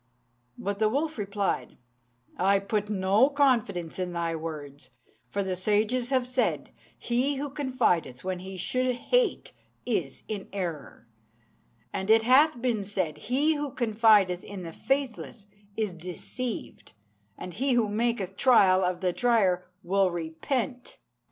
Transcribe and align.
But 0.57 0.79
the 0.79 0.89
wolf 0.89 1.19
replied, 1.19 1.77
"I 2.35 2.57
put 2.57 2.89
no 2.89 3.29
confidence 3.29 3.99
in 3.99 4.13
thy 4.13 4.35
words; 4.35 4.89
for 5.29 5.43
the 5.43 5.55
sages 5.55 6.09
have 6.09 6.25
said, 6.25 6.71
'He 6.97 7.35
who 7.35 7.51
confideth 7.51 8.23
when 8.23 8.39
he 8.39 8.57
should 8.57 8.95
hate 8.95 9.53
is 9.85 10.23
in 10.27 10.47
error'; 10.51 11.07
and 11.93 12.09
it 12.09 12.23
hath 12.23 12.59
been 12.59 12.81
said, 12.81 13.19
'He 13.19 13.53
who 13.53 13.69
confideth 13.69 14.43
in 14.43 14.63
the 14.63 14.73
faithless 14.73 15.45
is 15.77 15.93
deceived, 15.93 16.93
and 17.37 17.53
he 17.53 17.73
who 17.73 17.87
maketh 17.87 18.35
trial 18.35 18.83
of 18.83 19.01
the 19.01 19.13
trier 19.13 19.67
will 19.83 20.09
repent.' 20.09 20.97